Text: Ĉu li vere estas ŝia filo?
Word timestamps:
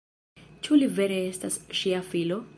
Ĉu 0.67 0.79
li 0.83 0.87
vere 1.01 1.21
estas 1.29 1.61
ŝia 1.83 2.03
filo? 2.11 2.43